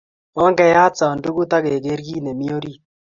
Ongeyat 0.43 0.93
sandukut 0.99 1.51
ak 1.57 1.63
keker 1.65 1.99
kit 2.05 2.21
ne 2.23 2.31
mi 2.37 2.47
orit 2.57 2.81